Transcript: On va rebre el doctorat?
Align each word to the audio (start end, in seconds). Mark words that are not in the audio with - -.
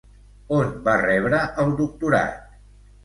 On 0.59 0.71
va 0.87 0.95
rebre 1.03 1.41
el 1.65 1.77
doctorat? 1.83 2.57